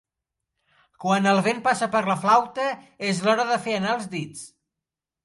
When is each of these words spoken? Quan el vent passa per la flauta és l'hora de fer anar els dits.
Quan 1.03 1.27
el 1.31 1.41
vent 1.47 1.59
passa 1.67 1.87
per 1.95 2.01
la 2.07 2.15
flauta 2.21 2.65
és 3.11 3.21
l'hora 3.27 3.47
de 3.51 3.59
fer 3.67 3.77
anar 3.81 3.93
els 3.99 4.09
dits. 4.15 4.49